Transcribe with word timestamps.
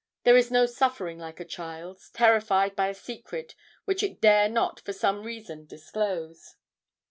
There 0.23 0.35
is 0.35 0.49
no 0.49 0.65
suffering 0.65 1.19
like 1.19 1.39
a 1.39 1.45
child's, 1.45 2.09
terrified 2.09 2.75
by 2.75 2.87
a 2.87 2.93
secret 2.95 3.53
which 3.85 4.01
it 4.01 4.19
dare 4.19 4.49
not 4.49 4.79
for 4.79 4.93
some 4.93 5.21
reason 5.21 5.67
disclose. 5.67 6.55